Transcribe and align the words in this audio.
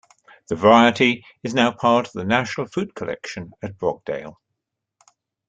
The 0.47 0.55
variety 0.55 1.23
is 1.43 1.53
now 1.53 1.73
part 1.73 2.07
of 2.07 2.13
the 2.13 2.23
National 2.25 2.65
Fruit 2.65 2.95
Collection 2.95 3.51
at 3.61 3.77
Brogdale. 3.77 4.37